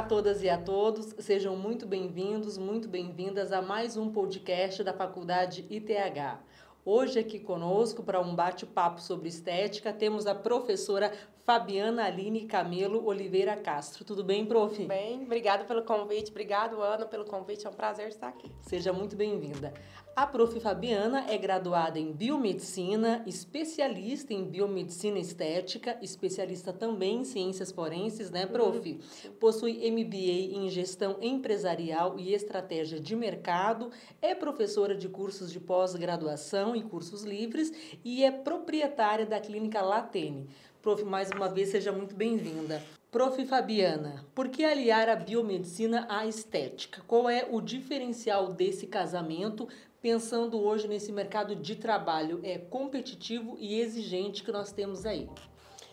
Olá 0.00 0.06
a 0.06 0.08
todas 0.08 0.42
e 0.42 0.48
a 0.48 0.56
todos, 0.56 1.14
sejam 1.18 1.54
muito 1.54 1.86
bem-vindos, 1.86 2.56
muito 2.56 2.88
bem-vindas 2.88 3.52
a 3.52 3.60
mais 3.60 3.98
um 3.98 4.10
podcast 4.10 4.82
da 4.82 4.94
Faculdade 4.94 5.66
ITH. 5.68 6.40
Hoje 6.86 7.18
aqui 7.18 7.38
conosco 7.38 8.02
para 8.02 8.18
um 8.18 8.34
bate-papo 8.34 8.98
sobre 8.98 9.28
estética 9.28 9.92
temos 9.92 10.26
a 10.26 10.34
professora 10.34 11.12
Fabiana 11.44 12.04
Aline 12.04 12.46
Camelo 12.46 13.04
Oliveira 13.06 13.56
Castro. 13.56 14.04
Tudo 14.04 14.22
bem, 14.22 14.44
prof? 14.44 14.76
Tudo 14.76 14.88
bem, 14.88 15.22
obrigada 15.22 15.64
pelo 15.64 15.82
convite, 15.82 16.30
obrigado 16.30 16.80
Ana 16.80 17.06
pelo 17.06 17.24
convite, 17.24 17.66
é 17.66 17.70
um 17.70 17.72
prazer 17.72 18.08
estar 18.08 18.28
aqui. 18.28 18.50
Seja 18.60 18.92
muito 18.92 19.16
bem-vinda. 19.16 19.72
A 20.14 20.26
prof. 20.26 20.58
Fabiana 20.60 21.24
é 21.30 21.38
graduada 21.38 21.98
em 21.98 22.12
biomedicina, 22.12 23.22
especialista 23.26 24.34
em 24.34 24.44
biomedicina 24.44 25.18
estética, 25.18 25.96
especialista 26.02 26.72
também 26.72 27.20
em 27.20 27.24
ciências 27.24 27.72
forenses, 27.72 28.30
né, 28.30 28.44
prof? 28.44 28.90
Uhum. 28.90 29.32
Possui 29.38 29.90
MBA 29.90 30.56
em 30.56 30.68
gestão 30.68 31.16
empresarial 31.22 32.18
e 32.18 32.34
estratégia 32.34 33.00
de 33.00 33.16
mercado, 33.16 33.90
é 34.20 34.34
professora 34.34 34.94
de 34.94 35.08
cursos 35.08 35.50
de 35.50 35.60
pós-graduação 35.60 36.76
e 36.76 36.82
cursos 36.82 37.22
livres 37.22 37.72
e 38.04 38.22
é 38.22 38.30
proprietária 38.30 39.24
da 39.24 39.40
clínica 39.40 39.80
Latene. 39.80 40.48
Prof, 40.82 41.04
mais 41.04 41.30
uma 41.30 41.46
vez, 41.46 41.68
seja 41.68 41.92
muito 41.92 42.14
bem-vinda. 42.14 42.82
Prof. 43.10 43.44
Fabiana, 43.44 44.24
por 44.34 44.48
que 44.48 44.64
aliar 44.64 45.10
a 45.10 45.16
biomedicina 45.16 46.06
à 46.08 46.26
estética? 46.26 47.02
Qual 47.06 47.28
é 47.28 47.46
o 47.50 47.60
diferencial 47.60 48.52
desse 48.52 48.86
casamento, 48.86 49.68
pensando 50.00 50.58
hoje 50.58 50.88
nesse 50.88 51.12
mercado 51.12 51.54
de 51.54 51.76
trabalho 51.76 52.40
é 52.42 52.56
competitivo 52.56 53.56
e 53.58 53.78
exigente 53.78 54.42
que 54.42 54.50
nós 54.50 54.72
temos 54.72 55.04
aí? 55.04 55.28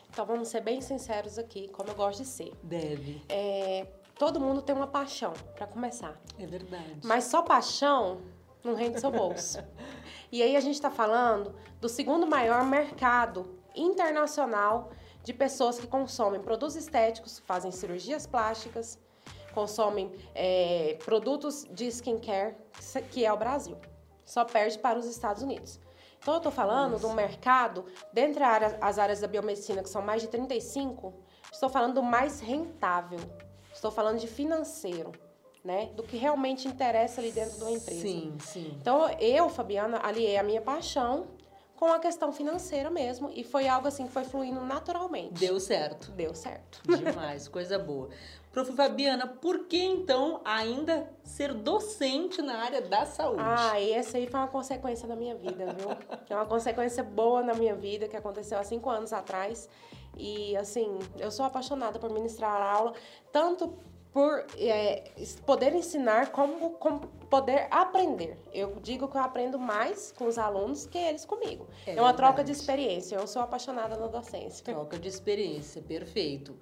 Então 0.09 0.25
vamos 0.25 0.47
ser 0.47 0.61
bem 0.61 0.79
sinceros 0.79 1.37
aqui, 1.37 1.67
como 1.67 1.89
eu 1.89 1.95
gosto 1.95 2.19
de 2.21 2.27
ser. 2.27 2.53
Deve. 2.63 3.21
É, 3.27 3.87
todo 4.17 4.39
mundo 4.39 4.61
tem 4.61 4.73
uma 4.73 4.87
paixão, 4.87 5.33
para 5.55 5.67
começar. 5.67 6.17
É 6.39 6.45
verdade. 6.45 6.99
Mas 7.03 7.25
só 7.25 7.41
paixão 7.41 8.21
não 8.67 8.75
rende 8.75 8.99
seu 8.99 9.11
bolso. 9.11 9.59
e 10.31 10.43
aí 10.43 10.55
a 10.55 10.59
gente 10.59 10.75
está 10.75 10.91
falando 10.91 11.55
do 11.79 11.89
segundo 11.89 12.27
maior 12.27 12.63
mercado 12.63 13.57
internacional 13.75 14.91
de 15.23 15.33
pessoas 15.33 15.79
que 15.79 15.87
consomem 15.87 16.41
produtos 16.41 16.75
estéticos, 16.75 17.39
fazem 17.39 17.71
cirurgias 17.71 18.25
plásticas, 18.25 18.99
consomem 19.53 20.11
é, 20.35 20.97
produtos 21.03 21.65
de 21.71 21.87
skincare, 21.87 22.55
que 23.11 23.25
é 23.25 23.33
o 23.33 23.37
Brasil. 23.37 23.77
Só 24.25 24.45
perde 24.45 24.77
para 24.77 24.99
os 24.99 25.05
Estados 25.05 25.41
Unidos. 25.41 25.79
Então, 26.19 26.35
eu 26.35 26.37
estou 26.37 26.51
falando 26.51 26.91
Nossa. 26.91 27.07
de 27.07 27.11
um 27.11 27.15
mercado, 27.15 27.85
dentre 28.11 28.43
as 28.81 28.99
áreas 28.99 29.21
da 29.21 29.27
biomedicina, 29.27 29.81
que 29.81 29.89
são 29.89 30.01
mais 30.01 30.21
de 30.21 30.27
35, 30.27 31.13
estou 31.51 31.69
falando 31.69 31.95
do 31.95 32.03
mais 32.03 32.39
rentável. 32.39 33.19
Estou 33.73 33.91
falando 33.91 34.19
de 34.19 34.27
financeiro. 34.27 35.11
Né, 35.65 35.89
do 35.95 36.03
que 36.03 36.15
realmente 36.15 36.65
interessa 36.65 37.19
ali 37.19 37.29
dentro 37.29 37.57
de 37.57 37.61
uma 37.61 37.71
empresa. 37.71 38.01
Sim, 38.01 38.37
sim. 38.39 38.77
Então, 38.79 39.09
eu, 39.19 39.49
Fabiana, 39.49 39.99
aliei 40.01 40.37
a 40.37 40.43
minha 40.43 40.61
paixão 40.61 41.27
com 41.77 41.91
a 41.91 41.99
questão 41.99 42.31
financeira 42.31 42.89
mesmo. 42.89 43.31
E 43.33 43.43
foi 43.43 43.67
algo 43.67 43.87
assim 43.87 44.07
que 44.07 44.11
foi 44.11 44.23
fluindo 44.23 44.59
naturalmente. 44.61 45.33
Deu 45.33 45.59
certo. 45.59 46.11
Deu 46.11 46.33
certo. 46.33 46.81
Demais, 46.85 47.47
coisa 47.49 47.77
boa. 47.79 48.09
Prof. 48.51 48.73
Fabiana, 48.73 49.27
por 49.27 49.65
que 49.65 49.83
então 49.83 50.41
ainda 50.43 51.07
ser 51.23 51.53
docente 51.53 52.41
na 52.41 52.57
área 52.57 52.81
da 52.81 53.05
saúde? 53.05 53.43
Ah, 53.45 53.79
essa 53.79 54.17
aí 54.17 54.25
foi 54.25 54.39
uma 54.39 54.47
consequência 54.47 55.07
da 55.07 55.15
minha 55.15 55.35
vida, 55.35 55.73
viu? 55.73 55.89
É 56.27 56.35
uma 56.35 56.45
consequência 56.45 57.03
boa 57.03 57.43
na 57.43 57.53
minha 57.53 57.75
vida 57.75 58.07
que 58.07 58.17
aconteceu 58.17 58.57
há 58.57 58.63
cinco 58.63 58.89
anos 58.89 59.13
atrás. 59.13 59.69
E 60.17 60.57
assim, 60.57 60.97
eu 61.19 61.29
sou 61.29 61.45
apaixonada 61.45 61.99
por 61.99 62.09
ministrar 62.11 62.59
aula, 62.59 62.93
tanto 63.31 63.77
por 64.17 64.43
é, 64.57 65.11
poder 65.45 65.75
ensinar 65.75 66.31
como, 66.31 66.71
como, 66.71 67.01
poder 67.29 67.67
aprender. 67.69 68.35
Eu 68.51 68.77
digo 68.81 69.07
que 69.07 69.15
eu 69.15 69.21
aprendo 69.21 69.59
mais 69.59 70.11
com 70.11 70.25
os 70.25 70.39
alunos 70.39 70.87
que 70.87 70.97
eles 70.97 71.23
comigo. 71.23 71.67
É, 71.85 71.95
é 71.95 72.01
uma 72.01 72.15
troca 72.15 72.43
de 72.43 72.51
experiência. 72.51 73.15
Eu 73.15 73.27
sou 73.27 73.43
apaixonada 73.43 73.95
na 73.95 74.07
docência. 74.07 74.65
Troca 74.65 74.97
de 74.97 75.07
experiência, 75.07 75.83
perfeito. 75.83 76.57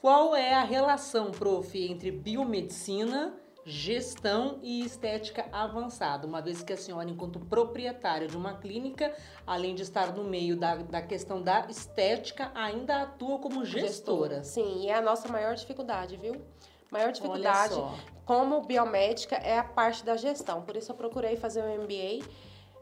Qual 0.00 0.36
é 0.36 0.54
a 0.54 0.62
relação, 0.62 1.32
prof, 1.32 1.76
entre 1.76 2.12
biomedicina, 2.12 3.34
gestão 3.66 4.60
e 4.62 4.84
estética 4.84 5.48
avançada? 5.50 6.28
Uma 6.28 6.40
vez 6.40 6.62
que 6.62 6.72
a 6.72 6.76
senhora, 6.76 7.10
enquanto 7.10 7.40
proprietária 7.40 8.28
de 8.28 8.36
uma 8.36 8.56
clínica, 8.58 9.12
além 9.44 9.74
de 9.74 9.82
estar 9.82 10.14
no 10.14 10.22
meio 10.22 10.56
da, 10.56 10.76
da 10.76 11.02
questão 11.02 11.42
da 11.42 11.66
estética, 11.68 12.52
ainda 12.54 13.02
atua 13.02 13.40
como 13.40 13.64
gestora. 13.64 14.44
Sim, 14.44 14.84
e 14.84 14.90
é 14.90 14.94
a 14.94 15.02
nossa 15.02 15.26
maior 15.26 15.56
dificuldade, 15.56 16.16
viu? 16.16 16.40
Maior 16.90 17.12
dificuldade 17.12 17.74
como 18.30 18.60
biomédica 18.60 19.34
é 19.34 19.58
a 19.58 19.64
parte 19.64 20.04
da 20.04 20.16
gestão. 20.16 20.62
Por 20.62 20.76
isso 20.76 20.92
eu 20.92 20.96
procurei 20.96 21.36
fazer 21.36 21.62
o 21.62 21.82
MBA. 21.82 22.24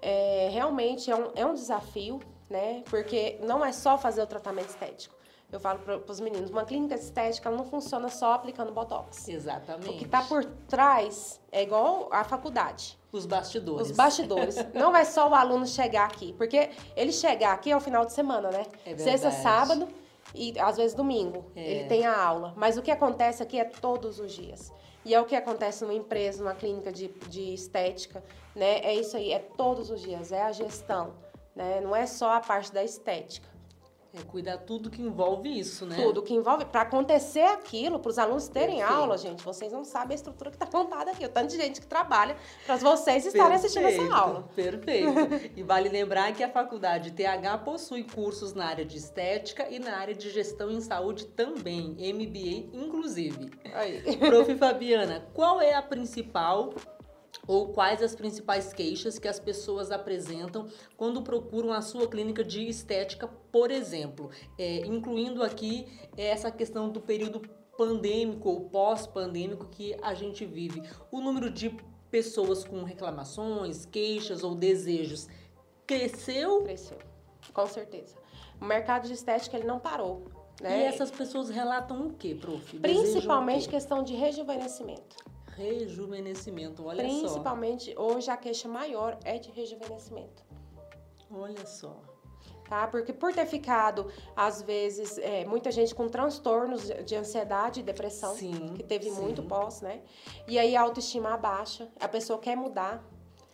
É, 0.02 0.50
realmente 0.52 1.10
é 1.10 1.16
um, 1.16 1.30
é 1.34 1.46
um 1.46 1.54
desafio, 1.54 2.20
né? 2.50 2.82
Porque 2.90 3.38
não 3.42 3.64
é 3.64 3.72
só 3.72 3.96
fazer 3.96 4.20
o 4.20 4.26
tratamento 4.26 4.68
estético. 4.68 5.16
Eu 5.50 5.58
falo 5.58 5.78
para 5.78 6.12
os 6.12 6.20
meninos, 6.20 6.50
uma 6.50 6.66
clínica 6.66 6.94
estética 6.94 7.50
não 7.50 7.64
funciona 7.64 8.10
só 8.10 8.34
aplicando 8.34 8.70
botox. 8.70 9.26
Exatamente. 9.26 9.88
O 9.88 9.96
que 9.96 10.04
está 10.04 10.20
por 10.20 10.44
trás 10.44 11.40
é 11.50 11.62
igual 11.62 12.10
a 12.12 12.22
faculdade. 12.22 12.98
Os 13.10 13.24
bastidores. 13.24 13.88
Os 13.88 13.96
bastidores. 13.96 14.56
não 14.74 14.94
é 14.94 15.06
só 15.06 15.30
o 15.30 15.34
aluno 15.34 15.66
chegar 15.66 16.04
aqui, 16.04 16.34
porque 16.34 16.68
ele 16.94 17.10
chegar 17.10 17.54
aqui 17.54 17.70
é 17.70 17.76
o 17.76 17.80
final 17.80 18.04
de 18.04 18.12
semana, 18.12 18.50
né? 18.50 18.66
É 18.84 18.98
Sexta, 18.98 19.30
sábado 19.30 19.88
e 20.34 20.58
às 20.58 20.76
vezes 20.76 20.94
domingo 20.94 21.44
é. 21.54 21.70
ele 21.70 21.88
tem 21.88 22.06
a 22.06 22.22
aula. 22.22 22.52
Mas 22.56 22.76
o 22.76 22.82
que 22.82 22.90
acontece 22.90 23.42
aqui 23.42 23.58
é 23.58 23.64
todos 23.64 24.18
os 24.20 24.32
dias. 24.32 24.72
E 25.04 25.14
é 25.14 25.20
o 25.20 25.24
que 25.24 25.34
acontece 25.34 25.82
numa 25.82 25.94
empresa, 25.94 26.42
numa 26.42 26.54
clínica 26.54 26.92
de, 26.92 27.08
de 27.28 27.54
estética, 27.54 28.22
né? 28.54 28.80
É 28.80 28.94
isso 28.94 29.16
aí, 29.16 29.32
é 29.32 29.38
todos 29.38 29.90
os 29.90 30.02
dias, 30.02 30.32
é 30.32 30.42
a 30.42 30.52
gestão, 30.52 31.14
né? 31.54 31.80
Não 31.80 31.94
é 31.94 32.04
só 32.06 32.32
a 32.32 32.40
parte 32.40 32.72
da 32.72 32.84
estética. 32.84 33.48
É 34.14 34.22
cuidar 34.22 34.56
tudo 34.58 34.88
que 34.88 35.02
envolve 35.02 35.58
isso, 35.58 35.84
né? 35.84 35.96
Tudo 35.96 36.22
que 36.22 36.32
envolve. 36.32 36.64
Para 36.64 36.80
acontecer 36.80 37.42
aquilo, 37.42 37.98
para 37.98 38.08
os 38.08 38.18
alunos 38.18 38.48
terem 38.48 38.78
Perfeito. 38.78 38.92
aula, 38.92 39.18
gente, 39.18 39.44
vocês 39.44 39.70
não 39.70 39.84
sabem 39.84 40.12
a 40.12 40.14
estrutura 40.14 40.50
que 40.50 40.56
está 40.56 40.78
montada 40.78 41.10
aqui. 41.10 41.26
O 41.26 41.28
tanto 41.28 41.48
de 41.50 41.56
gente 41.56 41.78
que 41.78 41.86
trabalha 41.86 42.34
para 42.64 42.76
vocês 42.76 43.26
estarem 43.26 43.56
assistindo 43.56 43.86
essa 43.86 44.14
aula. 44.14 44.48
Perfeito. 44.56 45.12
e 45.54 45.62
vale 45.62 45.90
lembrar 45.90 46.32
que 46.32 46.42
a 46.42 46.48
faculdade 46.48 47.10
TH 47.10 47.58
possui 47.58 48.02
cursos 48.02 48.54
na 48.54 48.66
área 48.66 48.84
de 48.84 48.96
estética 48.96 49.68
e 49.68 49.78
na 49.78 49.96
área 49.98 50.14
de 50.14 50.30
gestão 50.30 50.70
em 50.70 50.80
saúde 50.80 51.26
também, 51.26 51.90
MBA 51.90 52.70
inclusive. 52.72 53.50
Aí. 53.74 54.16
Prof. 54.16 54.54
Fabiana, 54.56 55.28
qual 55.34 55.60
é 55.60 55.74
a 55.74 55.82
principal 55.82 56.72
ou 57.46 57.68
quais 57.68 58.02
as 58.02 58.14
principais 58.14 58.72
queixas 58.72 59.18
que 59.18 59.26
as 59.26 59.40
pessoas 59.40 59.90
apresentam 59.90 60.66
quando 60.96 61.22
procuram 61.22 61.72
a 61.72 61.80
sua 61.80 62.06
clínica 62.06 62.44
de 62.44 62.68
estética, 62.68 63.26
por 63.26 63.70
exemplo, 63.70 64.30
é, 64.58 64.78
incluindo 64.86 65.42
aqui 65.42 65.86
essa 66.16 66.50
questão 66.50 66.90
do 66.90 67.00
período 67.00 67.40
pandêmico 67.76 68.48
ou 68.48 68.68
pós-pandêmico 68.68 69.66
que 69.66 69.96
a 70.02 70.12
gente 70.12 70.44
vive. 70.44 70.82
O 71.10 71.20
número 71.20 71.48
de 71.48 71.74
pessoas 72.10 72.64
com 72.64 72.82
reclamações, 72.82 73.86
queixas 73.86 74.42
ou 74.42 74.54
desejos 74.54 75.28
cresceu? 75.86 76.62
Cresceu, 76.62 76.98
com 77.52 77.66
certeza. 77.66 78.16
O 78.60 78.64
mercado 78.64 79.06
de 79.06 79.14
estética 79.14 79.56
ele 79.56 79.66
não 79.66 79.78
parou. 79.78 80.26
Né? 80.60 80.80
E 80.80 80.84
essas 80.84 81.10
pessoas 81.10 81.48
relatam 81.48 82.08
o 82.08 82.12
que, 82.12 82.34
prof? 82.34 82.78
Principalmente 82.80 83.68
questão 83.68 84.02
de 84.02 84.14
rejuvenescimento 84.14 85.16
rejuvenescimento, 85.58 86.86
olha 86.86 87.02
Principalmente 87.02 87.92
só. 87.92 88.00
hoje 88.00 88.30
a 88.30 88.36
queixa 88.36 88.68
maior 88.68 89.18
é 89.24 89.38
de 89.38 89.50
rejuvenescimento. 89.50 90.44
Olha 91.30 91.66
só. 91.66 92.00
Tá? 92.68 92.86
Porque 92.86 93.12
por 93.12 93.32
ter 93.32 93.46
ficado, 93.46 94.12
às 94.36 94.60
vezes, 94.62 95.18
é, 95.18 95.44
muita 95.44 95.70
gente 95.70 95.94
com 95.94 96.06
transtornos 96.06 96.90
de 97.04 97.16
ansiedade 97.16 97.80
e 97.80 97.82
depressão, 97.82 98.34
sim, 98.34 98.74
que 98.74 98.82
teve 98.82 99.10
sim. 99.10 99.20
muito 99.20 99.42
pós, 99.42 99.80
né? 99.80 100.02
E 100.46 100.58
aí 100.58 100.76
a 100.76 100.82
autoestima 100.82 101.36
baixa, 101.36 101.88
a 101.98 102.06
pessoa 102.06 102.38
quer 102.38 102.56
mudar, 102.56 103.02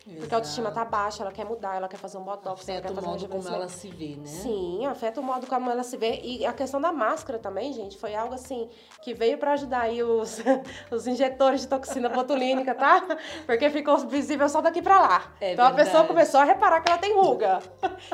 Exato. 0.07 0.19
Porque 0.19 0.35
a 0.35 0.37
autoestima 0.37 0.71
tá 0.71 0.85
baixa, 0.85 1.23
ela 1.23 1.31
quer 1.31 1.45
mudar, 1.45 1.75
ela 1.75 1.87
quer 1.87 1.97
fazer 1.97 2.17
um 2.17 2.23
botox, 2.23 2.61
afeta 2.61 2.71
ela 2.71 2.81
quer 2.81 2.93
fazer 2.93 3.07
o 3.07 3.09
modo 3.09 3.27
como 3.27 3.55
ela 3.55 3.67
se 3.67 3.89
vê, 3.89 4.15
né? 4.15 4.27
Sim, 4.27 4.85
afeta 4.85 5.19
o 5.19 5.23
modo 5.23 5.47
como 5.47 5.71
ela 5.71 5.83
se 5.83 5.97
vê. 5.97 6.21
E 6.23 6.45
a 6.45 6.53
questão 6.53 6.79
da 6.79 6.91
máscara 6.91 7.39
também, 7.39 7.73
gente, 7.73 7.97
foi 7.97 8.13
algo 8.13 8.35
assim 8.35 8.69
que 9.01 9.15
veio 9.15 9.39
para 9.39 9.53
ajudar 9.53 9.81
aí 9.81 10.03
os, 10.03 10.39
os 10.91 11.07
injetores 11.07 11.61
de 11.61 11.67
toxina 11.67 12.07
botulínica, 12.07 12.75
tá? 12.75 13.03
Porque 13.47 13.67
ficou 13.71 13.97
visível 13.97 14.47
só 14.47 14.61
daqui 14.61 14.81
para 14.81 14.99
lá. 14.99 15.33
É 15.41 15.53
então 15.53 15.65
verdade. 15.65 15.81
a 15.81 15.85
pessoa 15.85 16.03
começou 16.07 16.39
a 16.39 16.43
reparar 16.43 16.81
que 16.81 16.89
ela 16.89 16.99
tem 16.99 17.15
ruga. 17.15 17.59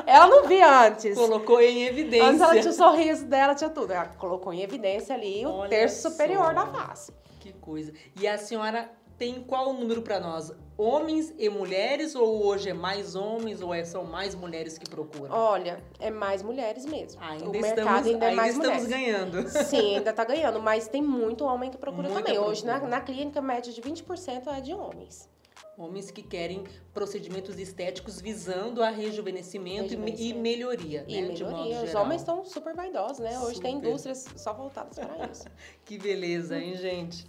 Ela 0.06 0.26
não 0.26 0.48
via 0.48 0.86
antes. 0.86 1.14
Colocou 1.14 1.60
em 1.60 1.84
evidência. 1.84 2.26
Antes 2.26 2.40
ela 2.40 2.58
tinha 2.58 2.70
o 2.70 2.72
sorriso 2.72 3.26
dela, 3.26 3.54
tinha 3.54 3.70
tudo. 3.70 3.92
Ela 3.92 4.06
colocou 4.16 4.52
em 4.52 4.62
evidência 4.62 5.14
ali 5.14 5.44
o 5.44 5.50
Olha 5.50 5.68
terço 5.68 6.10
superior 6.10 6.46
só. 6.46 6.52
da 6.52 6.66
face. 6.66 7.12
Que 7.38 7.52
coisa. 7.52 7.92
E 8.18 8.26
a 8.26 8.38
senhora 8.38 8.88
tem 9.18 9.42
qual 9.42 9.72
número 9.72 10.02
para 10.02 10.18
nós? 10.20 10.52
Homens 10.76 11.32
e 11.38 11.48
mulheres 11.48 12.14
ou 12.16 12.44
hoje 12.44 12.70
é 12.70 12.72
mais 12.74 13.14
homens 13.14 13.60
ou 13.62 13.72
é, 13.72 13.84
são 13.84 14.04
mais 14.04 14.34
mulheres 14.34 14.76
que 14.78 14.88
procuram? 14.88 15.30
Olha, 15.32 15.82
é 16.00 16.10
mais 16.10 16.42
mulheres 16.42 16.84
mesmo. 16.86 17.20
Ainda 17.22 17.44
o 17.48 17.54
estamos, 17.54 17.74
mercado 17.76 18.08
ainda 18.08 18.24
é 18.24 18.28
ainda 18.30 18.42
mais 18.42 18.56
estamos 18.56 18.82
mulheres. 18.82 19.06
ganhando. 19.06 19.48
Sim, 19.48 19.96
ainda 19.96 20.12
tá 20.12 20.24
ganhando, 20.24 20.60
mas 20.60 20.88
tem 20.88 21.02
muito 21.02 21.44
homem 21.44 21.70
que 21.70 21.76
procura 21.76 22.08
Muita 22.08 22.24
também. 22.24 22.38
Hoje, 22.40 22.64
na, 22.64 22.72
procura. 22.80 22.90
na 22.90 23.00
clínica, 23.00 23.38
a 23.38 23.42
média 23.42 23.72
de 23.72 23.80
20% 23.80 24.46
é 24.48 24.60
de 24.60 24.72
homens. 24.74 25.30
Homens 25.78 26.10
que 26.10 26.22
querem 26.22 26.64
procedimentos 26.92 27.58
estéticos 27.58 28.20
visando 28.20 28.82
a 28.82 28.90
rejuvenescimento, 28.90 29.94
e 29.94 29.96
me- 29.96 30.10
e 30.10 30.32
Rejuvenescimento. 30.32 30.40
melhoria, 30.42 31.04
E 31.08 31.20
né? 31.22 31.28
Melhoria. 31.28 31.76
Os 31.82 31.86
geral. 31.88 32.02
homens 32.04 32.20
estão 32.20 32.44
super 32.44 32.74
vaidosos, 32.74 33.20
né? 33.20 33.38
Hoje 33.38 33.60
tem 33.60 33.76
Super. 33.76 33.88
indústrias 33.88 34.26
só 34.36 34.52
voltadas 34.52 34.98
para 34.98 35.28
isso. 35.30 35.44
Que 35.84 35.96
beleza, 35.98 36.58
hein, 36.58 36.76
gente? 36.76 37.26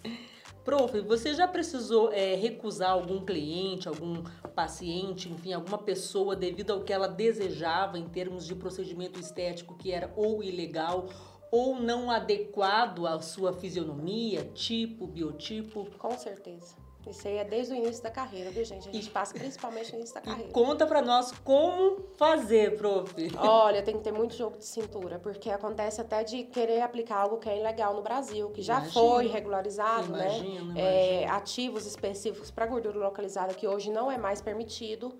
Prof, 0.63 0.97
você 1.01 1.33
já 1.33 1.45
precisou 1.45 2.11
é, 2.13 2.35
recusar 2.35 2.91
algum 2.91 3.25
cliente, 3.25 3.87
algum 3.87 4.23
paciente, 4.55 5.29
enfim, 5.29 5.51
alguma 5.51 5.77
pessoa 5.77 6.35
devido 6.35 6.71
ao 6.71 6.81
que 6.81 6.93
ela 6.93 7.07
desejava 7.07 7.99
em 7.99 8.07
termos 8.07 8.45
de 8.45 8.55
procedimento 8.55 9.19
estético 9.19 9.77
que 9.77 9.91
era 9.91 10.13
ou 10.15 10.41
ilegal 10.41 11.09
ou 11.51 11.75
não 11.75 12.09
adequado 12.09 13.05
à 13.05 13.19
sua 13.19 13.53
fisionomia, 13.53 14.45
tipo, 14.55 15.05
biotipo? 15.05 15.85
Com 15.99 16.17
certeza. 16.17 16.75
Isso 17.05 17.27
aí 17.27 17.37
é 17.37 17.43
desde 17.43 17.73
o 17.73 17.75
início 17.75 18.01
da 18.01 18.09
carreira, 18.09 18.49
viu, 18.49 18.63
gente? 18.63 18.87
A 18.87 18.91
gente 18.91 19.09
passa 19.09 19.33
principalmente 19.33 19.91
no 19.91 19.97
início 19.99 20.15
da 20.15 20.21
carreira. 20.21 20.51
conta 20.51 20.85
pra 20.87 21.01
nós 21.01 21.31
como 21.43 21.97
fazer, 22.17 22.77
prof. 22.77 23.13
Olha, 23.37 23.81
tem 23.83 23.97
que 23.97 24.03
ter 24.03 24.11
muito 24.13 24.35
jogo 24.35 24.57
de 24.57 24.65
cintura, 24.65 25.19
porque 25.19 25.49
acontece 25.49 25.99
até 25.99 26.23
de 26.23 26.43
querer 26.45 26.81
aplicar 26.81 27.17
algo 27.17 27.37
que 27.37 27.49
é 27.49 27.59
ilegal 27.59 27.93
no 27.93 28.01
Brasil, 28.01 28.49
que 28.51 28.61
já 28.61 28.81
foi 28.81 29.27
regularizado, 29.27 30.11
né? 30.13 30.37
Imagino, 30.37 30.79
É, 30.79 31.25
ativos 31.27 31.85
específicos 31.85 32.49
para 32.49 32.65
gordura 32.67 32.97
localizada 32.97 33.53
que 33.53 33.67
hoje 33.67 33.91
não 33.91 34.11
é 34.11 34.17
mais 34.17 34.41
permitido 34.41 35.13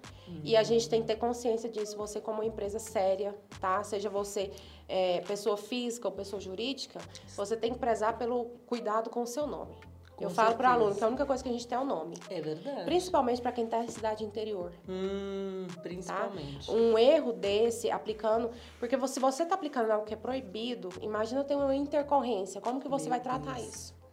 e 0.44 0.54
Uhum. 0.54 0.60
a 0.60 0.64
gente 0.64 0.88
tem 0.90 1.02
que 1.02 1.08
ter 1.08 1.18
consciência 1.18 1.70
disso. 1.70 1.98
Você 1.98 2.22
como 2.22 2.40
uma 2.40 2.46
empresa 2.46 2.80
séria, 2.80 3.36
tá? 3.60 3.84
Seja 3.84 4.10
você 4.10 4.52
é, 4.88 5.22
pessoa 5.22 5.58
física 5.58 6.08
ou 6.08 6.14
pessoa 6.14 6.40
jurídica, 6.40 7.00
você 7.36 7.56
tem 7.58 7.74
que 7.74 7.80
prezar 7.80 8.18
pelo 8.18 8.46
cuidado 8.66 9.10
com 9.10 9.22
o 9.24 9.28
seu 9.28 9.46
nome. 9.46 9.76
Com 10.16 10.24
Eu 10.26 10.30
falo 10.30 10.56
para 10.56 10.70
certeza. 10.70 10.74
aluno 10.84 10.96
que 10.96 11.04
a 11.04 11.08
única 11.08 11.26
coisa 11.26 11.42
que 11.44 11.50
a 11.50 11.52
gente 11.52 11.68
tem 11.68 11.76
é 11.78 11.82
o 11.82 11.86
nome, 11.86 12.16
É 12.30 12.40
verdade. 12.40 12.86
principalmente 12.86 13.42
para 13.42 13.52
quem 13.52 13.66
está 13.66 13.84
em 13.84 13.88
cidade 13.88 14.24
interior. 14.24 14.72
Hum, 14.88 15.66
principalmente. 15.82 16.70
Um 16.70 16.98
erro 16.98 17.34
desse, 17.34 17.90
aplicando. 17.90 18.52
Porque 18.80 18.96
se 19.08 19.20
você 19.20 19.42
está 19.44 19.56
aplicando 19.56 19.90
algo 19.90 20.06
que 20.06 20.14
é 20.14 20.18
proibido, 20.18 20.90
imagina 21.02 21.44
ter 21.44 21.56
uma 21.56 21.76
intercorrência. 21.76 22.62
Como 22.62 22.80
que 22.80 22.88
você 22.88 23.06
Meu 23.06 23.12
vai 23.12 23.20
tratar 23.22 23.56
Deus. 23.56 23.68
isso? 23.68 24.04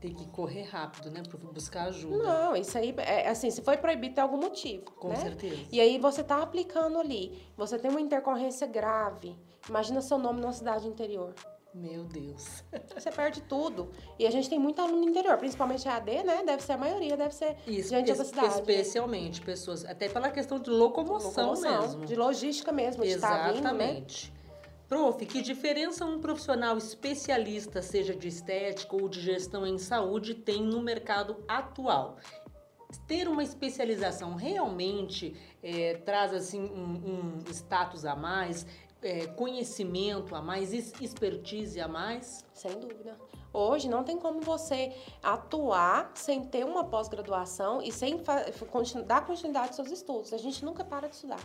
Tem 0.00 0.14
que 0.14 0.26
correr 0.28 0.64
rápido, 0.64 1.10
né, 1.10 1.22
prof, 1.26 1.44
buscar 1.46 1.84
ajuda. 1.88 2.16
Não, 2.18 2.54
isso 2.54 2.76
aí, 2.76 2.94
é 2.98 3.26
assim, 3.30 3.50
se 3.50 3.62
foi 3.62 3.78
proibido, 3.78 4.14
tem 4.14 4.22
algum 4.22 4.36
motivo. 4.36 4.84
Com 4.92 5.08
né? 5.08 5.16
certeza. 5.16 5.62
E 5.72 5.80
aí 5.80 5.98
você 5.98 6.20
está 6.20 6.42
aplicando 6.42 6.98
ali, 6.98 7.42
você 7.56 7.78
tem 7.78 7.90
uma 7.90 8.00
intercorrência 8.02 8.66
grave. 8.66 9.34
Imagina 9.66 10.02
seu 10.02 10.18
nome 10.18 10.42
numa 10.42 10.52
cidade 10.52 10.86
interior. 10.86 11.32
Meu 11.74 12.04
Deus. 12.04 12.62
Você 12.94 13.10
perde 13.10 13.42
tudo. 13.42 13.90
E 14.18 14.26
a 14.26 14.30
gente 14.30 14.48
tem 14.48 14.58
muito 14.60 14.80
aluno 14.80 15.00
no 15.02 15.08
interior, 15.08 15.36
principalmente 15.38 15.88
a 15.88 15.96
AD, 15.96 16.22
né? 16.22 16.42
Deve 16.44 16.62
ser 16.62 16.72
a 16.72 16.78
maioria, 16.78 17.16
deve 17.16 17.34
ser 17.34 17.56
Isso, 17.66 17.88
gente 17.88 18.06
de 18.06 18.12
es- 18.12 18.18
outra 18.20 18.42
cidade. 18.42 18.54
especialmente 18.60 19.40
pessoas, 19.40 19.84
até 19.84 20.08
pela 20.08 20.30
questão 20.30 20.58
de 20.60 20.70
locomoção, 20.70 21.50
Locomoção, 21.50 21.80
mesmo. 21.82 22.06
De 22.06 22.14
logística 22.14 22.70
mesmo, 22.70 23.02
de 23.02 23.08
estar 23.10 23.48
vindo, 23.52 23.54
né? 23.54 23.58
Exatamente. 23.70 24.32
Prof, 24.88 25.26
que 25.26 25.42
diferença 25.42 26.04
um 26.04 26.20
profissional 26.20 26.78
especialista, 26.78 27.82
seja 27.82 28.14
de 28.14 28.28
estética 28.28 28.94
ou 28.94 29.08
de 29.08 29.20
gestão 29.20 29.66
em 29.66 29.76
saúde, 29.78 30.34
tem 30.34 30.62
no 30.62 30.80
mercado 30.80 31.42
atual? 31.48 32.18
Ter 33.08 33.26
uma 33.26 33.42
especialização 33.42 34.36
realmente 34.36 35.34
eh, 35.64 36.00
traz 36.04 36.32
assim 36.32 36.60
um, 36.62 37.40
um 37.42 37.50
status 37.50 38.04
a 38.04 38.14
mais, 38.14 38.64
eh, 39.04 39.26
conhecimento 39.28 40.34
a 40.34 40.42
mais, 40.42 40.72
expertise 40.72 41.80
a 41.80 41.86
mais? 41.86 42.44
Sem 42.52 42.72
dúvida. 42.80 43.16
Hoje 43.54 43.88
não 43.88 44.02
tem 44.02 44.18
como 44.18 44.40
você 44.40 44.92
atuar 45.22 46.10
sem 46.14 46.44
ter 46.44 46.64
uma 46.64 46.82
pós-graduação 46.84 47.80
e 47.80 47.92
sem 47.92 48.20
continu- 48.70 49.04
dar 49.04 49.24
continuidade 49.24 49.68
aos 49.68 49.76
seus 49.76 49.90
estudos. 49.92 50.32
A 50.32 50.38
gente 50.38 50.64
nunca 50.64 50.84
para 50.84 51.08
de 51.08 51.14
estudar. 51.14 51.38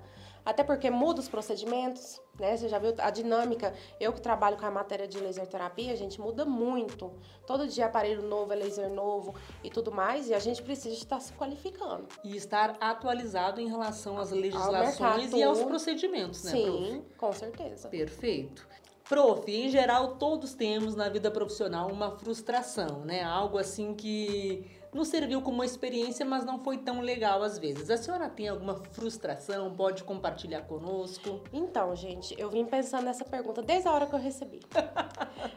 Até 0.44 0.64
porque 0.64 0.90
muda 0.90 1.20
os 1.20 1.30
procedimentos, 1.30 2.20
né? 2.40 2.58
Você 2.58 2.68
já 2.68 2.80
viu 2.80 2.96
a 2.98 3.12
dinâmica. 3.12 3.74
Eu 4.00 4.12
que 4.12 4.20
trabalho 4.22 4.58
com 4.58 4.66
a 4.66 4.72
matéria 4.72 5.08
de 5.08 5.20
laser 5.20 5.46
terapia, 5.46 5.92
a 5.94 5.96
gente 5.96 6.20
muda 6.20 6.44
muito. 6.46 7.12
Todo 7.46 7.68
dia 7.68 7.86
aparelho 7.86 8.24
novo, 8.24 8.52
é 8.54 8.56
laser 8.56 8.90
novo 8.90 9.36
e 9.64 9.70
tudo 9.70 9.92
mais, 9.92 10.30
e 10.30 10.34
a 10.34 10.40
gente 10.40 10.64
precisa 10.64 10.96
estar 10.96 11.20
se 11.20 11.32
qualificando. 11.34 12.08
E 12.24 12.36
estar 12.36 12.76
atualizado 12.80 13.62
em 13.62 13.68
relação 13.68 14.18
às 14.18 14.32
legislações 14.32 14.98
mercado. 15.00 15.38
e 15.38 15.44
aos 15.44 15.62
procedimentos, 15.62 16.44
né, 16.44 16.52
prof? 16.52 16.66
Sim, 16.88 17.06
com 17.18 17.32
certeza. 17.34 17.88
Perfeito. 17.90 18.68
Prof, 19.10 19.52
em 19.52 19.68
geral, 19.70 20.18
todos 20.18 20.54
temos 20.54 20.94
na 20.94 21.10
vida 21.10 21.32
profissional 21.32 21.90
uma 21.92 22.12
frustração, 22.12 23.00
né? 23.04 23.24
Algo 23.24 23.58
assim 23.58 23.96
que 23.96 24.70
nos 24.94 25.08
serviu 25.08 25.42
como 25.42 25.56
uma 25.56 25.66
experiência, 25.66 26.24
mas 26.24 26.46
não 26.46 26.60
foi 26.64 26.78
tão 26.78 27.02
legal 27.02 27.42
às 27.42 27.58
vezes. 27.58 27.90
A 27.90 27.98
senhora 27.98 28.30
tem 28.30 28.48
alguma 28.48 28.76
frustração? 28.92 29.74
Pode 29.76 30.04
compartilhar 30.04 30.62
conosco? 30.62 31.42
Então, 31.52 31.96
gente, 31.96 32.40
eu 32.40 32.52
vim 32.52 32.66
pensando 32.66 33.06
nessa 33.06 33.26
pergunta 33.26 33.64
desde 33.64 33.88
a 33.88 33.94
hora 33.94 34.06
que 34.06 34.14
eu 34.14 34.20
recebi. 34.20 34.60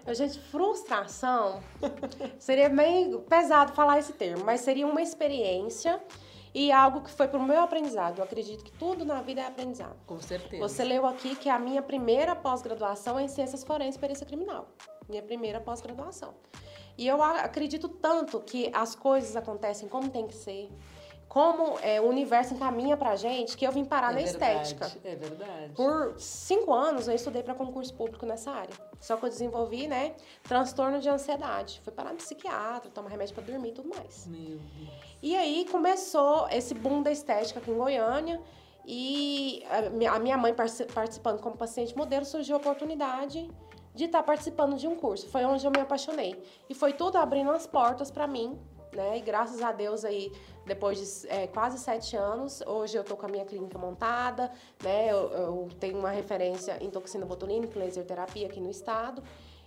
Eu, 0.06 0.14
gente, 0.14 0.38
frustração 0.38 1.60
seria 2.38 2.68
meio 2.68 3.20
pesado 3.20 3.72
falar 3.72 3.98
esse 3.98 4.12
termo, 4.12 4.44
mas 4.44 4.60
seria 4.62 4.86
uma 4.86 5.00
experiência 5.00 6.00
e 6.54 6.70
algo 6.70 7.00
que 7.00 7.10
foi 7.10 7.28
pro 7.28 7.42
meu 7.42 7.60
aprendizado. 7.62 8.18
Eu 8.18 8.24
acredito 8.24 8.62
que 8.64 8.72
tudo 8.72 9.04
na 9.04 9.22
vida 9.22 9.40
é 9.40 9.46
aprendizado. 9.46 9.96
Com 10.06 10.20
certeza. 10.20 10.62
Você 10.62 10.84
leu 10.84 11.06
aqui 11.06 11.34
que 11.36 11.48
a 11.48 11.58
minha 11.58 11.82
primeira 11.82 12.36
pós-graduação 12.36 13.18
é 13.18 13.24
em 13.24 13.28
Ciências 13.28 13.64
Forenses 13.64 13.96
e 13.96 13.98
Perícia 13.98 14.26
Criminal. 14.26 14.68
Minha 15.08 15.22
primeira 15.22 15.60
pós-graduação. 15.60 16.34
E 16.96 17.06
eu 17.06 17.22
acredito 17.22 17.88
tanto 17.88 18.38
que 18.40 18.70
as 18.74 18.94
coisas 18.94 19.34
acontecem 19.34 19.88
como 19.88 20.10
tem 20.10 20.26
que 20.26 20.34
ser, 20.34 20.70
como 21.32 21.78
é, 21.80 21.98
o 21.98 22.04
universo 22.08 22.52
encaminha 22.52 22.94
pra 22.94 23.16
gente, 23.16 23.56
que 23.56 23.66
eu 23.66 23.72
vim 23.72 23.86
parar 23.86 24.12
é 24.12 24.16
na 24.16 24.20
verdade, 24.30 24.66
estética. 24.68 24.92
É 25.02 25.16
verdade. 25.16 25.72
Por 25.74 26.14
cinco 26.18 26.74
anos 26.74 27.08
eu 27.08 27.14
estudei 27.14 27.42
para 27.42 27.54
concurso 27.54 27.94
público 27.94 28.26
nessa 28.26 28.50
área. 28.50 28.74
Só 29.00 29.16
que 29.16 29.24
eu 29.24 29.30
desenvolvi, 29.30 29.88
né, 29.88 30.14
transtorno 30.42 31.00
de 31.00 31.08
ansiedade. 31.08 31.80
Fui 31.82 31.90
parar 31.90 32.10
no 32.10 32.18
psiquiatra, 32.18 32.90
tomar 32.90 33.08
remédio 33.08 33.34
para 33.34 33.44
dormir 33.44 33.70
e 33.70 33.72
tudo 33.72 33.88
mais. 33.88 34.26
Meu 34.26 34.58
Deus. 34.58 34.90
E 35.22 35.34
aí 35.34 35.66
começou 35.70 36.46
esse 36.50 36.74
boom 36.74 37.02
da 37.02 37.10
estética 37.10 37.60
aqui 37.60 37.70
em 37.70 37.78
Goiânia. 37.78 38.38
E 38.84 39.64
a 39.70 39.88
mi- 39.88 40.06
a 40.06 40.18
minha 40.18 40.36
mãe 40.36 40.52
participando 40.52 41.40
como 41.40 41.56
paciente 41.56 41.96
modelo, 41.96 42.26
surgiu 42.26 42.56
a 42.56 42.58
oportunidade 42.58 43.50
de 43.94 44.04
estar 44.04 44.22
participando 44.22 44.76
de 44.76 44.86
um 44.86 44.96
curso. 44.96 45.28
Foi 45.28 45.44
onde 45.46 45.64
eu 45.64 45.70
me 45.70 45.80
apaixonei. 45.80 46.42
E 46.68 46.74
foi 46.74 46.92
tudo 46.92 47.16
abrindo 47.16 47.50
as 47.52 47.66
portas 47.66 48.10
para 48.10 48.26
mim, 48.26 48.58
né? 48.94 49.18
E 49.18 49.20
graças 49.20 49.62
a 49.62 49.72
Deus 49.72 50.04
aí, 50.04 50.32
depois 50.66 50.98
de 50.98 51.28
é, 51.28 51.46
quase 51.46 51.78
sete 51.78 52.16
anos, 52.16 52.62
hoje 52.66 52.96
eu 52.96 53.04
tô 53.04 53.16
com 53.16 53.26
a 53.26 53.28
minha 53.28 53.44
clínica 53.44 53.78
montada, 53.78 54.50
né? 54.82 55.10
Eu, 55.10 55.30
eu 55.30 55.68
tenho 55.80 55.98
uma 55.98 56.10
referência 56.10 56.76
em 56.80 56.90
toxina 56.90 57.26
botulínica, 57.26 57.78
laser 57.78 58.04
terapia 58.04 58.46
aqui 58.46 58.60
no 58.60 58.70
estado. 58.70 59.22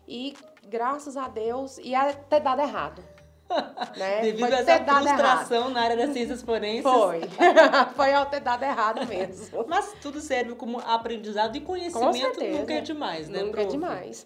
E 0.07 0.35
graças 0.67 1.17
a 1.17 1.27
Deus, 1.27 1.77
e 1.79 1.95
a 1.95 2.13
ter 2.13 2.39
dado 2.39 2.61
errado. 2.61 3.03
né? 3.97 4.21
Devido 4.21 4.47
Foi 4.47 4.55
a 4.55 4.59
essa 4.59 4.71
errado. 4.71 5.03
frustração 5.03 5.69
na 5.69 5.81
área 5.81 5.97
das 5.97 6.11
ciências 6.11 6.41
forenses. 6.43 6.83
Foi. 6.83 7.21
Foi 7.95 8.13
ao 8.13 8.25
ter 8.25 8.39
dado 8.39 8.63
errado 8.63 9.05
mesmo. 9.07 9.65
Mas 9.67 9.93
tudo 10.01 10.19
serve 10.19 10.55
como 10.55 10.79
aprendizado 10.79 11.55
e 11.55 11.61
conhecimento 11.61 12.17
certeza. 12.17 12.59
nunca 12.59 12.73
é 12.73 12.81
demais, 12.81 13.29
né, 13.29 13.43
Nunca 13.43 13.61
é 13.61 13.65
demais. 13.65 14.25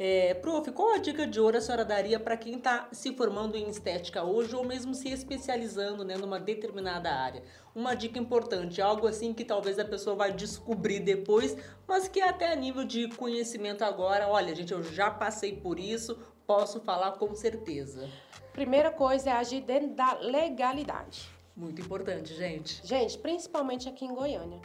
É, 0.00 0.32
prof, 0.34 0.70
qual 0.70 0.92
a 0.94 0.98
dica 0.98 1.26
de 1.26 1.40
ouro 1.40 1.56
a 1.56 1.60
senhora 1.60 1.84
daria 1.84 2.20
para 2.20 2.36
quem 2.36 2.54
está 2.54 2.88
se 2.92 3.12
formando 3.16 3.56
em 3.56 3.68
estética 3.68 4.22
hoje 4.22 4.54
ou 4.54 4.64
mesmo 4.64 4.94
se 4.94 5.08
especializando 5.08 6.04
né, 6.04 6.16
numa 6.16 6.38
determinada 6.38 7.10
área? 7.10 7.42
Uma 7.74 7.94
dica 7.94 8.16
importante, 8.16 8.80
algo 8.80 9.08
assim 9.08 9.34
que 9.34 9.44
talvez 9.44 9.76
a 9.76 9.84
pessoa 9.84 10.14
vai 10.14 10.32
descobrir 10.32 11.00
depois, 11.00 11.56
mas 11.86 12.06
que 12.06 12.20
até 12.20 12.52
a 12.52 12.54
nível 12.54 12.84
de 12.84 13.08
conhecimento 13.08 13.82
agora, 13.82 14.28
olha, 14.28 14.54
gente, 14.54 14.72
eu 14.72 14.84
já 14.84 15.10
passei 15.10 15.56
por 15.56 15.80
isso, 15.80 16.16
posso 16.46 16.80
falar 16.80 17.12
com 17.12 17.34
certeza. 17.34 18.08
Primeira 18.52 18.92
coisa 18.92 19.30
é 19.30 19.32
agir 19.32 19.62
dentro 19.62 19.88
da 19.88 20.16
legalidade. 20.20 21.28
Muito 21.56 21.82
importante, 21.82 22.34
gente. 22.34 22.86
Gente, 22.86 23.18
principalmente 23.18 23.88
aqui 23.88 24.04
em 24.04 24.14
Goiânia, 24.14 24.60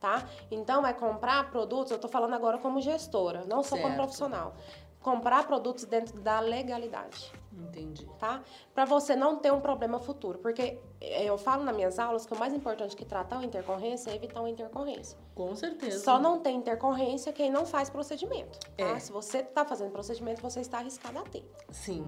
tá? 0.00 0.28
Então, 0.50 0.86
é 0.86 0.92
comprar 0.92 1.50
produtos, 1.50 1.90
eu 1.92 1.98
tô 1.98 2.08
falando 2.08 2.34
agora 2.34 2.58
como 2.58 2.80
gestora, 2.80 3.44
não 3.46 3.62
só 3.62 3.76
como 3.76 3.94
profissional. 3.94 4.54
Comprar 5.00 5.46
produtos 5.46 5.84
dentro 5.84 6.18
da 6.20 6.40
legalidade. 6.40 7.32
Entendi. 7.58 8.06
tá? 8.18 8.42
Para 8.74 8.84
você 8.84 9.16
não 9.16 9.36
ter 9.36 9.52
um 9.52 9.60
problema 9.60 9.98
futuro. 9.98 10.38
Porque 10.38 10.78
eh, 11.00 11.24
eu 11.24 11.38
falo 11.38 11.64
nas 11.64 11.74
minhas 11.74 11.98
aulas 11.98 12.26
que 12.26 12.34
o 12.34 12.38
mais 12.38 12.52
importante 12.52 12.94
que 12.94 13.04
tratar 13.04 13.36
uma 13.36 13.44
intercorrência 13.44 14.10
é 14.10 14.14
evitar 14.14 14.40
uma 14.40 14.50
intercorrência. 14.50 15.18
Com 15.34 15.54
certeza. 15.56 16.04
Só 16.04 16.18
não 16.18 16.40
tem 16.40 16.56
intercorrência 16.56 17.32
quem 17.32 17.50
não 17.50 17.64
faz 17.64 17.88
procedimento, 17.88 18.58
tá? 18.76 18.84
É. 18.84 18.98
Se 18.98 19.10
você 19.10 19.38
está 19.38 19.64
fazendo 19.64 19.90
procedimento, 19.90 20.42
você 20.42 20.60
está 20.60 20.78
arriscado 20.78 21.18
a 21.18 21.22
ter, 21.22 21.44
Sim. 21.70 22.06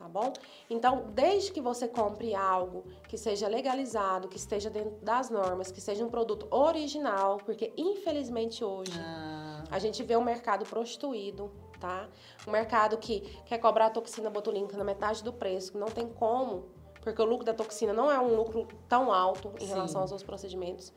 Tá 0.00 0.08
bom? 0.08 0.32
Então, 0.70 1.04
desde 1.12 1.52
que 1.52 1.60
você 1.60 1.86
compre 1.86 2.34
algo 2.34 2.84
que 3.06 3.18
seja 3.18 3.46
legalizado, 3.46 4.28
que 4.28 4.38
esteja 4.38 4.70
dentro 4.70 4.92
das 5.02 5.28
normas, 5.28 5.70
que 5.70 5.78
seja 5.78 6.02
um 6.02 6.08
produto 6.08 6.48
original, 6.50 7.36
porque 7.44 7.70
infelizmente 7.76 8.64
hoje 8.64 8.98
Ah, 8.98 9.62
a 9.70 9.78
gente 9.78 10.02
vê 10.02 10.16
um 10.16 10.24
mercado 10.24 10.64
prostituído, 10.64 11.52
tá? 11.78 12.08
Um 12.48 12.50
mercado 12.50 12.96
que 12.96 13.20
quer 13.44 13.58
cobrar 13.58 13.86
a 13.86 13.90
toxina 13.90 14.30
botulínica 14.30 14.74
na 14.74 14.84
metade 14.84 15.22
do 15.22 15.34
preço, 15.34 15.72
que 15.72 15.78
não 15.78 15.88
tem 15.88 16.08
como, 16.08 16.64
porque 17.02 17.20
o 17.20 17.26
lucro 17.26 17.44
da 17.44 17.52
toxina 17.52 17.92
não 17.92 18.10
é 18.10 18.18
um 18.18 18.34
lucro 18.34 18.66
tão 18.88 19.12
alto 19.12 19.52
em 19.56 19.66
Sim. 19.66 19.74
relação 19.74 20.00
aos 20.00 20.10
outros 20.12 20.26
procedimentos. 20.26 20.94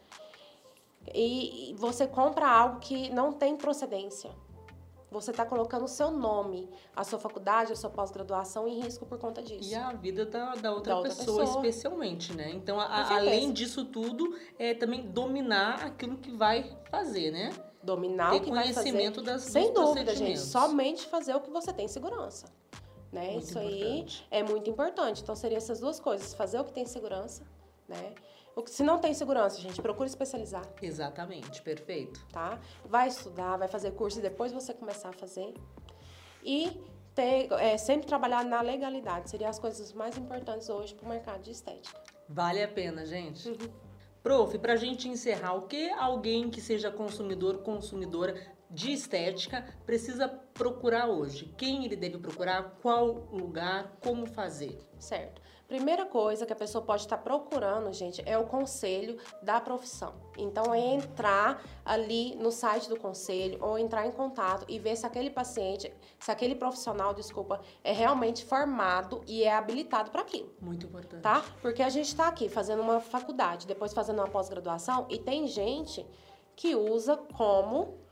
E 1.14 1.76
você 1.78 2.08
compra 2.08 2.48
algo 2.48 2.80
que 2.80 3.10
não 3.10 3.34
tem 3.34 3.58
procedência. 3.58 4.32
Você 5.14 5.32
está 5.32 5.46
colocando 5.46 5.86
o 5.86 5.88
seu 5.88 6.12
nome, 6.12 6.70
a 6.96 7.04
sua 7.04 7.20
faculdade, 7.20 7.72
a 7.72 7.76
sua 7.76 7.90
pós-graduação 7.90 8.68
em 8.68 8.82
risco 8.82 9.06
por 9.06 9.18
conta 9.18 9.42
disso. 9.42 9.70
E 9.72 9.76
a 9.76 9.94
vida 9.94 10.26
da, 10.26 10.56
da 10.56 10.74
outra, 10.74 10.94
Da 10.94 10.98
outra 11.00 11.16
pessoa, 11.16 11.40
pessoa. 11.42 11.58
especialmente, 11.66 12.34
né? 12.36 12.50
Então, 12.52 12.80
a- 12.80 13.16
além 13.16 13.52
disso 13.54 13.86
tudo, 13.86 14.36
é 14.60 14.74
também 14.74 15.04
dominar 15.10 15.86
aquilo 15.86 16.18
que 16.18 16.32
vai 16.32 16.78
fazer, 16.90 17.32
né? 17.32 17.52
Dominar 17.82 18.32
Ter 18.32 18.38
o 18.38 18.42
que 18.42 18.50
vai 18.52 18.74
fazer. 18.74 18.90
conhecimento 18.92 19.22
das, 19.22 19.44
Sem 19.44 19.72
dúvida, 19.74 20.16
gente. 20.16 20.40
Somente 20.40 21.06
fazer 21.06 21.36
o 21.36 21.42
que 21.42 21.50
você 21.52 21.72
tem 21.72 21.88
segurança. 21.88 22.46
Né? 23.12 23.32
Muito 23.34 23.44
Isso 23.46 23.60
aí 23.60 23.82
importante. 23.84 24.28
é 24.32 24.42
muito 24.44 24.70
importante. 24.70 25.22
Então, 25.22 25.36
seriam 25.36 25.58
essas 25.58 25.80
duas 25.80 26.00
coisas. 26.00 26.34
Fazer 26.34 26.60
o 26.60 26.64
que 26.64 26.74
tem 26.74 26.86
segurança, 26.86 27.44
né? 27.88 28.14
Se 28.68 28.84
não 28.84 29.00
tem 29.00 29.14
segurança, 29.14 29.60
gente, 29.60 29.82
procure 29.82 30.08
especializar, 30.08 30.64
Exatamente, 30.82 31.62
perfeito. 31.62 32.24
tá? 32.32 32.60
Vai 32.86 33.08
estudar, 33.08 33.58
vai 33.58 33.68
fazer 33.68 33.92
curso 33.92 34.20
e 34.20 34.22
depois 34.22 34.52
você 34.52 34.74
começar 34.74 35.10
a 35.10 35.14
fazer. 35.14 35.54
E 36.44 36.80
ter, 37.16 37.52
é, 37.54 37.78
sempre 37.78 38.08
trabalhar 38.08 38.44
na 38.44 38.62
legalidade. 38.62 39.30
Seriam 39.30 39.50
as 39.50 39.60
coisas 39.60 39.94
mais 39.94 40.18
importantes 40.18 40.70
hoje 40.70 40.94
para 40.94 41.06
o 41.06 41.10
mercado 41.10 41.42
de 41.42 41.52
estética. 41.52 42.00
Vale 42.28 42.62
a 42.62 42.68
pena, 42.68 43.06
gente. 43.06 43.50
Uhum. 43.50 43.58
Prof, 44.22 44.58
pra 44.58 44.76
gente 44.78 45.10
encerrar, 45.10 45.54
o 45.54 45.64
que 45.64 45.90
alguém 45.92 46.50
que 46.50 46.62
seja 46.62 46.90
consumidor, 46.90 47.58
consumidora 47.58 48.36
de 48.74 48.92
estética 48.92 49.64
precisa 49.86 50.28
procurar 50.28 51.08
hoje? 51.08 51.54
Quem 51.56 51.86
ele 51.86 51.96
deve 51.96 52.18
procurar? 52.18 52.76
Qual 52.82 53.06
lugar? 53.32 53.98
Como 54.04 54.26
fazer? 54.26 54.80
Certo. 54.98 55.42
Primeira 55.68 56.06
coisa 56.06 56.46
que 56.46 56.54
a 56.54 56.56
pessoa 56.56 56.84
pode 56.84 57.04
estar 57.04 57.18
procurando, 57.20 57.92
gente, 57.94 58.22
é 58.26 58.38
o 58.38 58.46
conselho 58.46 59.18
da 59.42 59.62
profissão. 59.62 60.14
Então, 60.38 60.74
é 60.74 60.80
entrar 60.80 61.64
ali 61.86 62.36
no 62.36 62.52
site 62.52 62.90
do 62.90 63.00
conselho 63.00 63.58
ou 63.62 63.78
entrar 63.78 64.06
em 64.06 64.12
contato 64.12 64.66
e 64.68 64.78
ver 64.78 64.96
se 64.96 65.06
aquele 65.06 65.30
paciente, 65.30 65.92
se 66.20 66.30
aquele 66.32 66.54
profissional, 66.56 67.14
desculpa, 67.14 67.62
é 67.84 67.92
realmente 67.92 68.44
formado 68.46 69.24
e 69.26 69.44
é 69.44 69.54
habilitado 69.56 70.12
para 70.12 70.22
aquilo, 70.22 70.54
Muito 70.60 70.86
importante. 70.86 71.22
tá? 71.22 71.44
Porque 71.62 71.82
a 71.82 71.90
gente 71.90 72.08
está 72.08 72.28
aqui 72.28 72.50
fazendo 72.50 72.82
uma 72.82 73.00
faculdade, 73.00 73.66
depois 73.66 73.94
fazendo 73.94 74.18
uma 74.20 74.28
pós-graduação 74.28 75.08
e 75.10 75.18
tem 75.18 75.48
gente 75.48 76.06
que 76.56 76.76
usa 76.76 77.18
como 77.18 78.03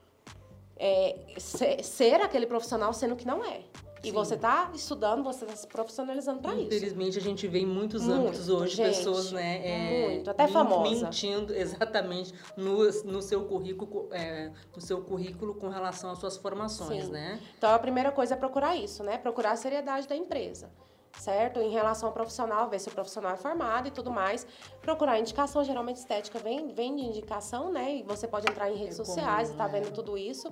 é, 0.82 1.16
ser, 1.38 1.84
ser 1.84 2.16
aquele 2.22 2.48
profissional 2.48 2.92
sendo 2.92 3.16
que 3.16 3.26
não 3.26 3.46
é. 3.46 3.62
E 4.04 4.08
Sim. 4.08 4.14
você 4.14 4.34
está 4.34 4.72
estudando, 4.74 5.24
você 5.24 5.46
está 5.46 5.56
se 5.56 5.68
profissionalizando 5.68 6.42
para 6.42 6.56
isso. 6.56 6.64
Infelizmente, 6.64 7.20
a 7.20 7.22
gente 7.22 7.48
vê 7.48 7.60
em 7.60 7.68
muitos 7.68 8.08
Muito, 8.08 8.20
âmbitos 8.20 8.50
hoje 8.50 8.78
gente. 8.78 8.98
pessoas, 8.98 9.32
né? 9.32 9.62
é, 9.64 10.08
Muito, 10.10 10.30
até 10.32 10.46
men- 10.46 10.54
famosa. 10.54 11.04
Mentindo 11.06 11.54
exatamente 11.56 12.34
no, 12.58 12.78
no, 13.04 13.22
seu 13.22 13.46
currículo, 13.46 14.10
é, 14.12 14.52
no 14.76 14.82
seu 14.82 15.04
currículo 15.04 15.54
com 15.54 15.70
relação 15.70 16.10
às 16.10 16.18
suas 16.18 16.36
formações, 16.36 17.06
Sim. 17.06 17.12
né? 17.12 17.40
Então, 17.56 17.72
a 17.72 17.78
primeira 17.78 18.12
coisa 18.12 18.34
é 18.34 18.38
procurar 18.38 18.76
isso, 18.76 19.04
né? 19.04 19.20
Procurar 19.20 19.52
a 19.52 19.56
seriedade 19.56 20.08
da 20.08 20.16
empresa, 20.16 20.72
certo? 21.18 21.60
Em 21.60 21.70
relação 21.70 22.10
ao 22.10 22.14
profissional, 22.14 22.70
ver 22.70 22.80
se 22.80 22.90
o 22.90 22.92
profissional 22.92 23.34
é 23.34 23.38
formado 23.38 23.88
e 23.88 23.92
tudo 23.92 24.12
mais. 24.12 24.46
Procurar 24.82 25.20
indicação, 25.20 25.64
geralmente 25.64 25.98
estética 25.98 26.40
vem, 26.40 26.68
vem 26.74 26.96
de 26.96 27.04
indicação, 27.04 27.72
né? 27.72 27.96
E 27.96 28.04
você 28.04 28.28
pode 28.28 28.50
entrar 28.50 28.70
em 28.72 28.76
redes 28.76 29.00
É 29.00 29.04
sociais 29.04 29.50
comum, 29.50 29.56
e 29.56 29.58
tá 29.58 29.68
né? 29.68 29.80
vendo 29.80 29.94
tudo 29.94 30.18
isso. 30.18 30.52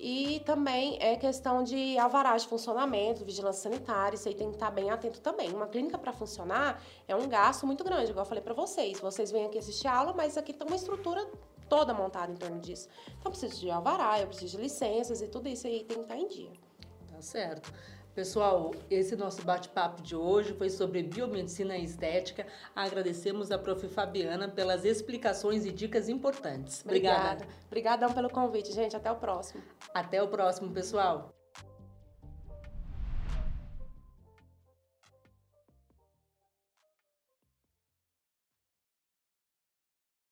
E 0.00 0.40
também 0.46 0.96
é 1.00 1.16
questão 1.16 1.64
de 1.64 1.98
alvará 1.98 2.36
de 2.36 2.46
funcionamento, 2.46 3.24
vigilância 3.24 3.68
sanitária, 3.68 4.14
isso 4.14 4.28
aí 4.28 4.34
tem 4.34 4.48
que 4.48 4.54
estar 4.54 4.70
bem 4.70 4.90
atento 4.90 5.20
também. 5.20 5.52
Uma 5.52 5.66
clínica 5.66 5.98
para 5.98 6.12
funcionar 6.12 6.80
é 7.08 7.16
um 7.16 7.28
gasto 7.28 7.66
muito 7.66 7.82
grande, 7.82 8.10
igual 8.10 8.24
eu 8.24 8.28
falei 8.28 8.42
para 8.42 8.54
vocês. 8.54 9.00
Vocês 9.00 9.32
vêm 9.32 9.46
aqui 9.46 9.58
assistir 9.58 9.88
aula, 9.88 10.12
mas 10.12 10.38
aqui 10.38 10.52
tem 10.52 10.64
uma 10.64 10.76
estrutura 10.76 11.28
toda 11.68 11.92
montada 11.92 12.30
em 12.30 12.36
torno 12.36 12.60
disso. 12.60 12.88
Então, 13.06 13.24
eu 13.24 13.30
preciso 13.32 13.60
de 13.60 13.70
alvará, 13.70 14.20
eu 14.20 14.28
preciso 14.28 14.56
de 14.56 14.62
licenças 14.62 15.20
e 15.20 15.26
tudo 15.26 15.48
isso 15.48 15.66
aí 15.66 15.82
tem 15.82 15.96
que 15.96 16.02
estar 16.04 16.16
em 16.16 16.28
dia. 16.28 16.52
Tá 17.10 17.20
certo. 17.20 17.72
Pessoal, 18.18 18.74
esse 18.90 19.14
nosso 19.14 19.42
bate-papo 19.42 20.02
de 20.02 20.16
hoje 20.16 20.52
foi 20.52 20.68
sobre 20.70 21.04
biomedicina 21.04 21.76
e 21.76 21.84
estética. 21.84 22.48
Agradecemos 22.74 23.52
a 23.52 23.58
prof. 23.58 23.86
Fabiana 23.86 24.48
pelas 24.48 24.84
explicações 24.84 25.64
e 25.64 25.70
dicas 25.70 26.08
importantes. 26.08 26.82
Obrigada. 26.84 27.44
Obrigada. 27.44 27.54
Obrigadão 27.68 28.12
pelo 28.12 28.28
convite, 28.28 28.72
gente. 28.72 28.96
Até 28.96 29.08
o 29.08 29.14
próximo. 29.14 29.62
Até 29.94 30.20
o 30.20 30.26
próximo, 30.26 30.72
pessoal. 30.72 31.32